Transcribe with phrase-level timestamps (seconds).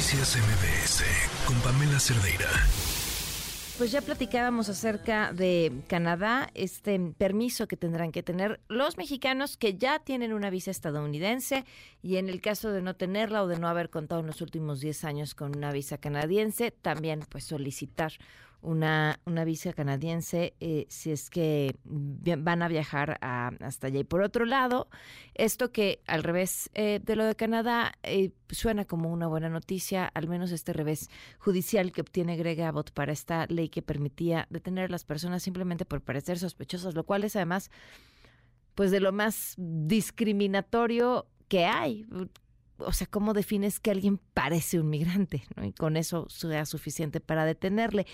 [0.00, 1.04] Noticias MBS
[1.46, 2.48] con Pamela Cerdeira.
[3.76, 9.76] Pues ya platicábamos acerca de Canadá, este permiso que tendrán que tener los mexicanos que
[9.76, 11.66] ya tienen una visa estadounidense
[12.02, 14.80] y en el caso de no tenerla o de no haber contado en los últimos
[14.80, 18.12] 10 años con una visa canadiense, también pues solicitar
[18.62, 24.00] una, una visa canadiense eh, si es que van a viajar hasta allá.
[24.00, 24.88] Y por otro lado,
[25.34, 30.06] esto que al revés eh, de lo de Canadá eh, suena como una buena noticia,
[30.06, 34.86] al menos este revés judicial que obtiene Greg Abbott para esta ley que permitía detener
[34.86, 37.70] a las personas simplemente por parecer sospechosas, lo cual es además
[38.74, 42.06] pues de lo más discriminatorio que hay
[42.84, 45.42] o sea, ¿cómo defines que alguien parece un migrante?
[45.62, 48.06] Y con eso sea suficiente para detenerle.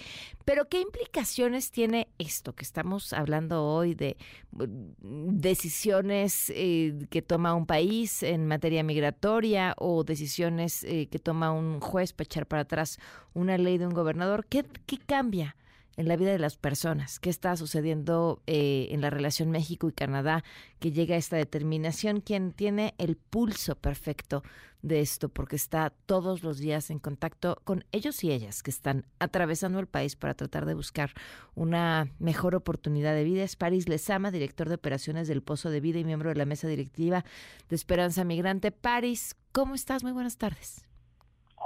[0.44, 4.16] Pero ¿qué implicaciones tiene esto que estamos hablando hoy de
[4.52, 11.52] mm, decisiones eh, que toma un país en materia migratoria o decisiones eh, que toma
[11.52, 12.98] un juez para echar para atrás
[13.34, 14.46] una ley de un gobernador?
[14.46, 15.56] ¿Qué, qué cambia?
[15.96, 17.18] En la vida de las personas.
[17.18, 20.44] ¿Qué está sucediendo eh, en la relación México y Canadá
[20.78, 22.20] que llega a esta determinación?
[22.20, 24.42] ¿Quién tiene el pulso perfecto
[24.82, 25.28] de esto?
[25.28, 29.86] Porque está todos los días en contacto con ellos y ellas que están atravesando el
[29.86, 31.12] país para tratar de buscar
[31.54, 33.42] una mejor oportunidad de vida.
[33.42, 36.68] Es Paris Lezama, director de operaciones del Pozo de Vida y miembro de la mesa
[36.68, 37.24] directiva
[37.68, 38.70] de Esperanza Migrante.
[38.70, 40.02] Paris, ¿cómo estás?
[40.02, 40.86] Muy buenas tardes.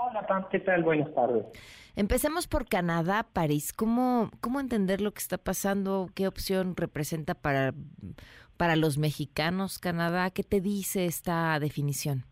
[0.02, 0.82] Hola, Pam, ¿qué tal?
[0.82, 1.44] Buenas tardes.
[1.94, 3.74] Empecemos por Canadá, París.
[3.74, 6.08] ¿Cómo, ¿Cómo entender lo que está pasando?
[6.14, 7.74] ¿Qué opción representa para,
[8.56, 10.30] para los mexicanos Canadá?
[10.30, 12.24] ¿Qué te dice esta definición?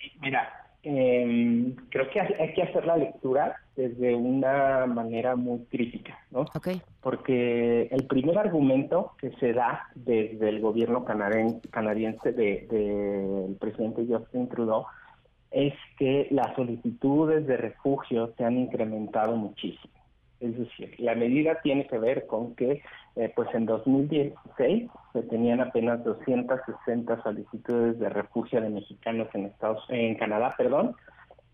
[0.00, 0.48] Sí, mira,
[0.82, 6.46] em, creo que hay que hacer la lectura desde una manera muy crítica, ¿no?
[6.54, 6.80] Okay.
[7.02, 14.48] Porque el primer argumento que se da desde el gobierno canadiense del de, presidente Justin
[14.48, 14.86] Trudeau
[15.54, 19.94] es que las solicitudes de refugio se han incrementado muchísimo.
[20.40, 22.82] Es decir, la medida tiene que ver con que
[23.14, 29.84] eh, pues en 2016 se tenían apenas 260 solicitudes de refugio de mexicanos en Estados
[29.88, 30.96] en Canadá, perdón,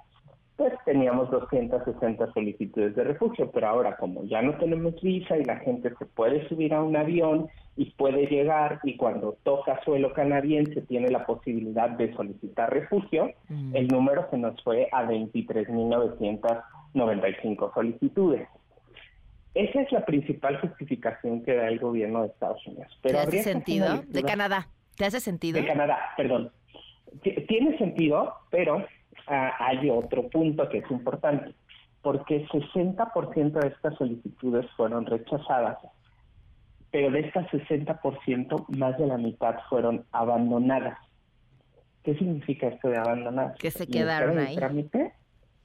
[0.59, 5.55] pues teníamos 260 solicitudes de refugio, pero ahora como ya no tenemos visa y la
[5.59, 7.47] gente se puede subir a un avión
[7.77, 13.73] y puede llegar y cuando toca suelo canadiense tiene la posibilidad de solicitar refugio, mm.
[13.73, 18.49] el número se nos fue a 23.995 solicitudes.
[19.53, 22.99] Esa es la principal justificación que da el gobierno de Estados Unidos.
[23.01, 24.03] Pero ¿Te hace sentido?
[24.09, 24.67] De Canadá.
[24.97, 25.61] ¿Te hace sentido?
[25.61, 26.51] De Canadá, perdón.
[27.47, 28.85] Tiene sentido, pero
[29.31, 31.53] Ah, hay otro punto que es importante,
[32.01, 35.77] porque 60% de estas solicitudes fueron rechazadas,
[36.89, 40.97] pero de estas 60%, más de la mitad fueron abandonadas.
[42.03, 43.55] ¿Qué significa esto de abandonadas?
[43.59, 44.55] Que se quedaron ahí.
[44.55, 45.13] Trámite,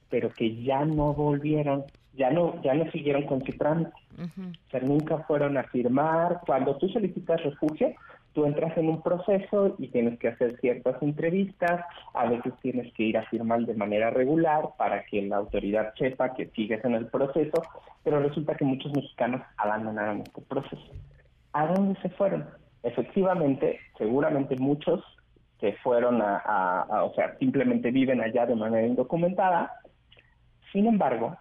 [0.09, 3.93] pero que ya no volvieron, ya no, ya no siguieron con su trámite.
[4.15, 6.41] O sea, nunca fueron a firmar.
[6.45, 7.95] Cuando tú solicitas refugio,
[8.35, 13.03] tú entras en un proceso y tienes que hacer ciertas entrevistas, a veces tienes que
[13.03, 17.07] ir a firmar de manera regular para que la autoridad sepa que sigues en el
[17.07, 17.63] proceso,
[18.03, 20.91] pero resulta que muchos mexicanos abandonaron este proceso.
[21.53, 22.45] ¿A dónde se fueron?
[22.83, 25.01] Efectivamente, seguramente muchos
[25.57, 29.71] que fueron a, o sea, simplemente viven allá de manera indocumentada.
[30.73, 31.37] Sin embargo,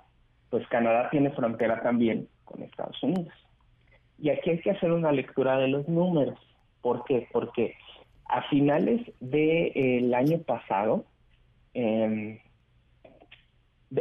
[0.48, 3.34] pues Canadá tiene frontera también con Estados Unidos.
[4.16, 6.38] Y aquí hay que hacer una lectura de los números.
[6.84, 7.26] ¿Por qué?
[7.32, 7.74] Porque
[8.28, 11.06] a finales del año pasado,
[11.72, 12.38] em,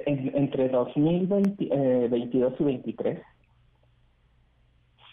[0.06, 3.22] entre 2022 eh, y 2023,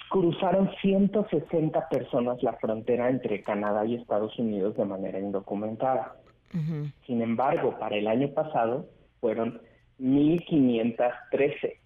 [0.08, 6.16] cruzaron 160 personas la frontera entre Canadá y Estados Unidos de manera indocumentada.
[7.06, 8.88] Sin embargo, para el año pasado
[9.20, 9.60] fueron
[10.00, 11.78] 1.513.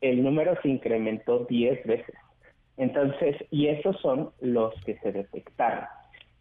[0.00, 2.14] El número se incrementó 10 veces.
[2.76, 5.84] Entonces, y esos son los que se detectaron.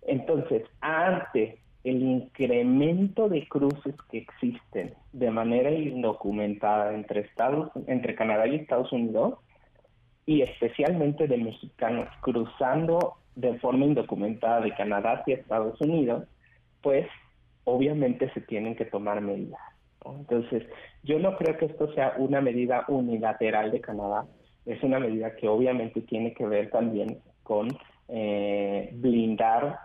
[0.02, 8.48] Entonces, ante el incremento de cruces que existen de manera indocumentada entre Estados, entre Canadá
[8.48, 9.36] y Estados Unidos,
[10.26, 16.28] y especialmente de mexicanos cruzando de forma indocumentada de Canadá hacia Estados Unidos,
[16.82, 17.08] pues
[17.64, 19.62] obviamente se tienen que tomar medidas.
[20.06, 20.64] Entonces,
[21.04, 24.26] yo no creo que esto sea una medida unilateral de Canadá,
[24.66, 27.78] es una medida que obviamente tiene que ver también con
[28.08, 29.80] eh, blindar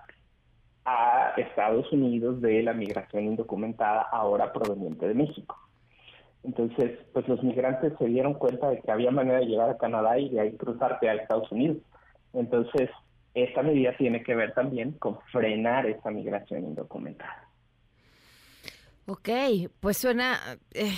[0.85, 5.57] a Estados Unidos de la migración indocumentada ahora proveniente de México.
[6.43, 10.19] Entonces, pues los migrantes se dieron cuenta de que había manera de llegar a Canadá
[10.19, 11.79] y de ahí cruzarte a Estados Unidos.
[12.33, 12.89] Entonces,
[13.35, 17.50] esta medida tiene que ver también con frenar esa migración indocumentada.
[19.13, 19.29] Ok,
[19.81, 20.39] pues suena
[20.73, 20.93] eh,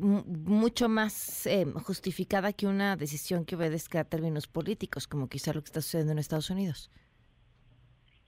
[0.00, 5.60] mucho más eh, justificada que una decisión que obedezca a términos políticos, como quizá lo
[5.60, 6.90] que está sucediendo en Estados Unidos.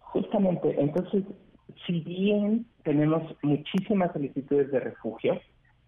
[0.00, 1.24] Justamente, entonces,
[1.86, 5.40] si bien tenemos muchísimas solicitudes de refugio,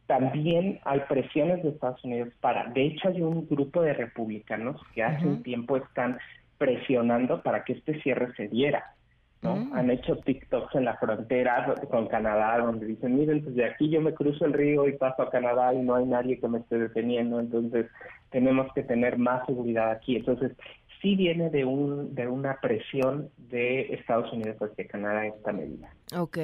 [0.06, 5.02] también hay presiones de Estados Unidos para, de hecho hay un grupo de republicanos que
[5.02, 6.16] hace un tiempo están
[6.56, 8.94] presionando para que este cierre se diera.
[9.42, 9.56] ¿No?
[9.56, 9.72] Mm.
[9.75, 14.00] Han hecho TikToks en la frontera con Canadá donde dicen, miren, pues de aquí yo
[14.00, 16.78] me cruzo el río y paso a Canadá y no hay nadie que me esté
[16.78, 17.87] deteniendo, entonces
[18.31, 20.16] tenemos que tener más seguridad aquí.
[20.16, 20.52] Entonces,
[21.00, 25.94] sí viene de un de una presión de Estados Unidos hacia Canadá esta medida.
[26.16, 26.38] Ok.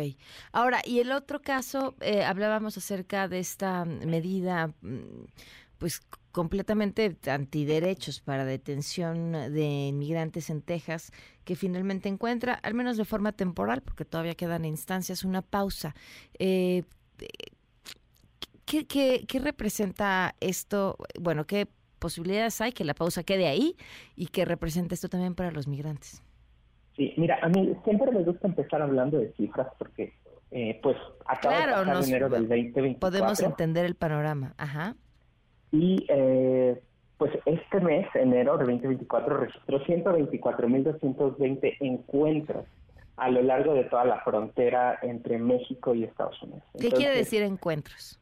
[0.53, 5.25] Ahora, y el otro caso, eh, hablábamos acerca de esta medida, mm,
[5.79, 6.01] pues
[6.33, 11.11] completamente antiderechos para detención de inmigrantes en Texas,
[11.45, 15.95] que finalmente encuentra, al menos de forma temporal, porque todavía quedan instancias, una pausa.
[16.39, 16.83] Eh,
[18.67, 20.97] ¿qué, qué, representa esto?
[21.19, 21.69] Bueno, ¿qué
[21.99, 23.77] posibilidades hay que la pausa quede ahí
[24.15, 26.23] y que represente esto también para los migrantes?
[26.97, 30.15] Sí, mira, a mí siempre me gusta empezar hablando de cifras porque,
[30.51, 30.97] eh, pues,
[31.27, 32.99] acaba de pasar enero del 2024.
[32.99, 34.97] Podemos entender el panorama, ajá.
[35.77, 36.81] Y eh,
[37.19, 42.67] pues este mes, enero de 2024, registró 124.220 encuentros
[43.17, 46.63] a lo largo de toda la frontera entre México y Estados Unidos.
[46.79, 48.21] ¿Qué quiere decir encuentros?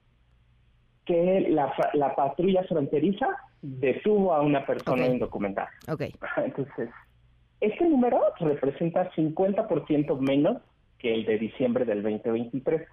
[1.05, 3.29] Que la, la patrulla fronteriza
[3.61, 5.71] detuvo a una persona indocumentada.
[5.89, 6.15] Okay.
[6.37, 6.91] Entonces,
[7.61, 10.62] este número representa 50% menos
[10.99, 12.89] que el de diciembre del 2023.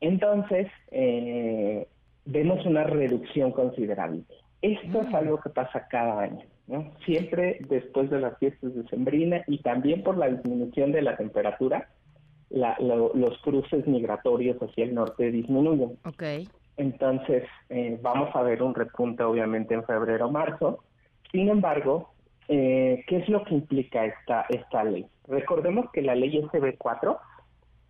[0.00, 1.86] Entonces, eh,
[2.24, 4.22] vemos una reducción considerable.
[4.60, 5.14] Esto es mm.
[5.14, 6.92] algo que pasa cada año, ¿no?
[7.04, 11.88] Siempre después de las fiestas de Sembrina y también por la disminución de la temperatura,
[12.50, 15.98] los cruces migratorios hacia el norte disminuyen.
[16.04, 16.48] Okay.
[16.76, 20.84] Entonces, eh, vamos a ver un repunte obviamente en febrero o marzo.
[21.30, 22.12] Sin embargo,
[22.48, 25.06] eh, ¿qué es lo que implica esta, esta ley?
[25.28, 27.18] Recordemos que la ley SB4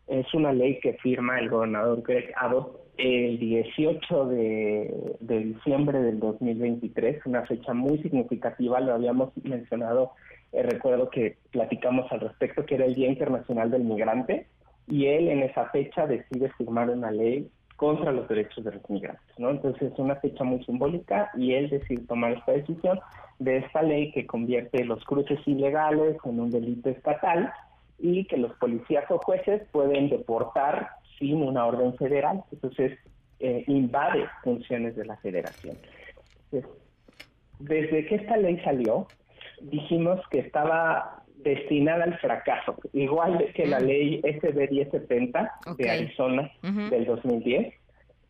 [0.06, 7.24] es una ley que firma el gobernador Greg Abbott el 18 de, diciembre del 2023,
[7.26, 10.12] una fecha muy significativa, lo habíamos mencionado,
[10.52, 14.46] eh, recuerdo que platicamos al respecto, que era el Día Internacional del Migrante,
[14.86, 19.38] y él en esa fecha decide firmar una ley contra los derechos de los migrantes,
[19.38, 19.50] ¿no?
[19.50, 23.00] Entonces es una fecha muy simbólica y él decide tomar esta decisión
[23.38, 27.52] de esta ley que convierte los cruces ilegales en un delito estatal
[27.98, 32.42] y que los policías o jueces pueden deportar sin una orden federal.
[32.50, 32.98] Entonces,
[33.40, 35.76] eh, invade funciones de la federación.
[37.58, 39.06] desde que esta ley salió,
[39.60, 43.84] dijimos que estaba destinada al fracaso, igual que la mm.
[43.84, 47.74] ley SB 1070 de Arizona del 2010,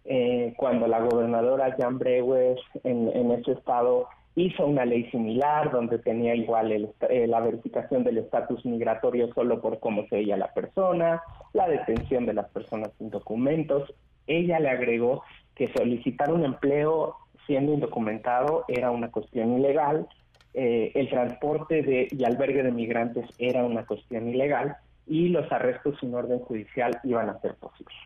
[0.05, 5.99] eh, cuando la gobernadora Jan Brewer en, en ese estado hizo una ley similar donde
[5.99, 11.23] tenía igual eh, la verificación del estatus migratorio solo por cómo se veía la persona,
[11.53, 13.93] la detención de las personas sin documentos.
[14.27, 15.23] Ella le agregó
[15.55, 20.07] que solicitar un empleo siendo indocumentado era una cuestión ilegal,
[20.55, 25.99] eh, el transporte de, y albergue de migrantes era una cuestión ilegal y los arrestos
[26.01, 27.97] sin orden judicial iban a ser posibles.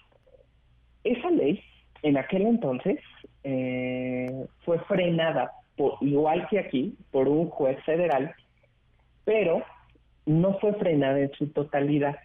[1.04, 1.62] Esa ley,
[2.02, 2.99] en aquel entonces,
[3.45, 5.52] eh, fue frenada
[6.00, 8.35] igual que aquí, por un juez federal,
[9.25, 9.62] pero
[10.25, 12.16] no fue frenada en su totalidad.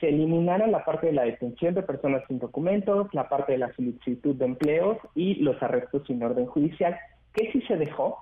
[0.00, 3.72] Se eliminaron la parte de la detención de personas sin documentos, la parte de la
[3.74, 6.96] solicitud de empleos y los arrestos sin orden judicial,
[7.32, 8.18] que sí se dejó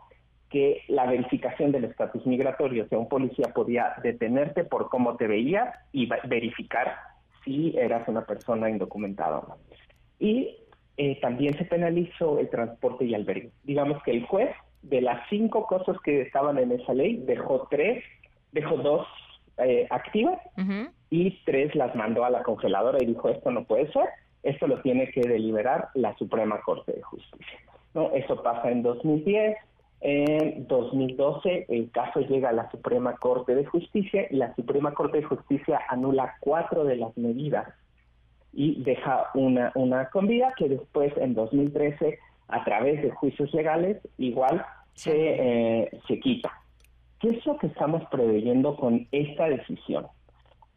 [0.50, 5.26] que la verificación del estatus migratorio, o sea, un policía podía detenerte por cómo te
[5.26, 6.94] veía y verificar
[7.44, 9.56] si eras una persona indocumentada o no.
[10.20, 10.56] Y
[10.96, 13.50] eh, también se penalizó el transporte y albergue.
[13.64, 14.50] Digamos que el juez,
[14.82, 18.04] de las cinco cosas que estaban en esa ley, dejó tres,
[18.52, 19.06] dejó dos
[19.58, 20.38] eh, activas
[21.10, 24.06] y tres las mandó a la congeladora y dijo, esto no puede ser,
[24.42, 27.58] esto lo tiene que deliberar la Suprema Corte de Justicia.
[27.94, 28.12] ¿no?
[28.12, 29.56] Eso pasa en 2010,
[30.00, 35.18] En 2012 el caso llega a la Suprema Corte de Justicia y la Suprema Corte
[35.18, 37.66] de Justicia anula cuatro de las medidas
[38.56, 42.18] y deja una, una con vida que después en 2013
[42.48, 46.52] a través de juicios legales igual se, eh, se quita.
[47.20, 50.06] ¿Qué es lo que estamos preveyendo con esta decisión?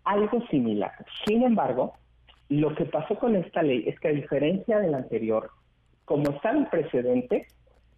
[0.03, 0.93] Algo similar.
[1.25, 1.93] Sin embargo,
[2.50, 5.50] lo que pasó con esta ley es que a diferencia de la anterior,
[6.05, 7.48] como está el precedente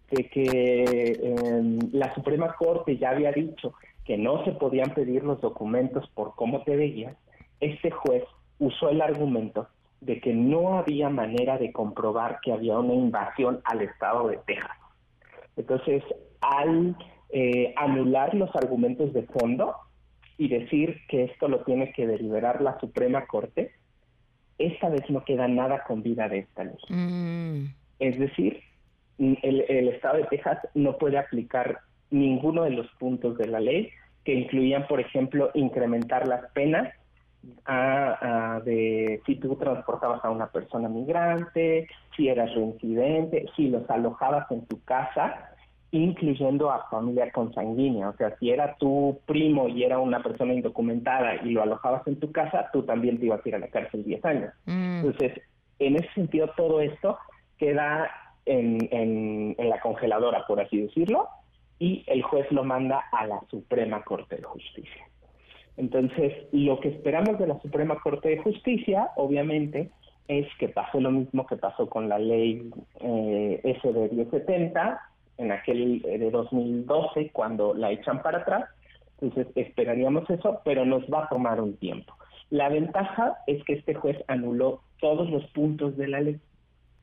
[0.09, 5.39] de que em, la Suprema Corte ya había dicho que no se podían pedir los
[5.39, 7.15] documentos por cómo te veías,
[7.59, 8.23] este juez
[8.59, 9.67] usó el argumento
[10.01, 14.77] de que no había manera de comprobar que había una invasión al estado de Texas.
[15.57, 16.03] Entonces,
[16.41, 16.95] al
[17.31, 19.75] eh, anular los argumentos de fondo
[20.37, 23.73] y decir que esto lo tiene que deliberar la Suprema Corte,
[24.57, 26.77] esta vez no queda nada con vida de esta ley.
[26.87, 27.65] Mm.
[27.99, 28.61] Es decir,
[29.17, 33.89] el, el estado de Texas no puede aplicar ninguno de los puntos de la ley
[34.23, 36.93] que incluían, por ejemplo, incrementar las penas
[37.65, 44.49] a, de si tú transportabas a una persona migrante, si eras reincidente, si los alojabas
[44.51, 45.51] en tu casa,
[45.91, 48.09] incluyendo a familia consanguínea.
[48.09, 52.19] O sea, si era tu primo y era una persona indocumentada y lo alojabas en
[52.19, 54.53] tu casa, tú también te ibas a ir a la cárcel 10 años.
[54.65, 55.05] Mm.
[55.05, 55.41] Entonces,
[55.79, 57.17] en ese sentido, todo esto
[57.57, 58.09] queda
[58.45, 61.27] en, en, en la congeladora, por así decirlo,
[61.79, 65.08] y el juez lo manda a la Suprema Corte de Justicia.
[65.79, 69.89] Entonces, lo que esperamos de la Suprema Corte de Justicia, obviamente,
[70.27, 72.69] es que pase lo mismo que pasó con la ley
[72.99, 75.01] eh, SB 1070
[75.37, 78.65] en aquel eh, de 2012 cuando la echan para atrás.
[79.21, 82.13] Entonces esperaríamos eso, pero nos va a tomar un tiempo.
[82.49, 86.39] La ventaja es que este juez anuló todos los puntos de la ley.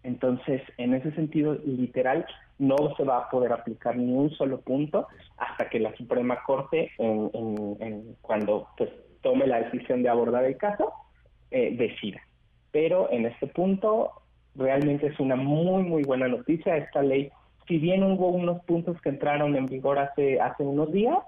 [0.06, 2.24] Entonces, en ese sentido, literal,
[2.60, 6.92] no se va a poder aplicar ni un solo punto hasta que la Suprema Corte,
[6.98, 8.88] en, cuando pues
[9.20, 10.92] tome la decisión de abordar el caso,
[11.50, 12.20] eh, decida.
[12.70, 14.12] Pero en este punto,
[14.54, 16.76] realmente es una muy, muy buena noticia.
[16.76, 17.32] Esta ley,
[17.66, 21.18] si bien hubo unos puntos que entraron en vigor hace, hace unos días,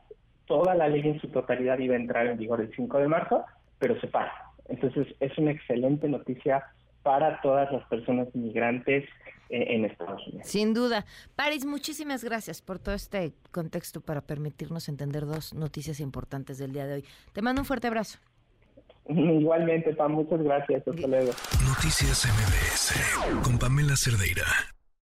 [0.46, 3.44] toda la ley en su totalidad iba a entrar en vigor el 5 de marzo,
[3.80, 4.52] pero se pasa.
[4.68, 6.62] Entonces, es una excelente noticia
[7.08, 9.02] para todas las personas inmigrantes
[9.48, 10.46] eh, en Estados Unidos.
[10.46, 11.06] Sin duda.
[11.36, 16.86] Paris, muchísimas gracias por todo este contexto para permitirnos entender dos noticias importantes del día
[16.86, 17.04] de hoy.
[17.32, 18.18] Te mando un fuerte abrazo.
[19.08, 20.86] Igualmente, Pam, muchas gracias.
[20.86, 21.32] Hasta luego.
[21.66, 24.44] Noticias MBS con Pamela Cerdeira.